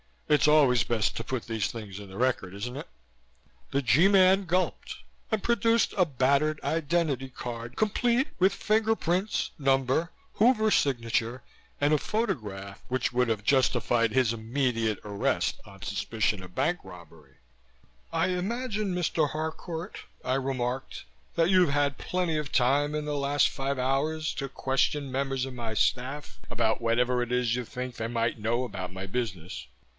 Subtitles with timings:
[0.27, 2.87] It's always best to put these things in the record, isn't it?"
[3.71, 4.95] The G Man gulped
[5.29, 11.43] and produced a battered identity card, complete with fingerprints, number, Hoover's signature
[11.81, 17.35] and a photograph which would have justified his immediate arrest on suspicion of bank robbery.
[18.11, 19.31] "I imagine, Mr.
[19.31, 21.03] Harcourt," I remarked,
[21.35, 25.53] "that you've had plenty of time in the last five hours to question members of
[25.53, 29.67] my staff about whatever it is you think they might know about my business."